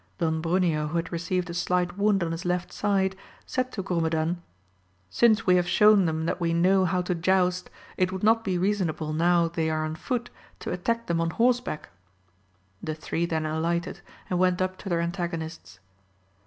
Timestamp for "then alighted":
13.27-14.01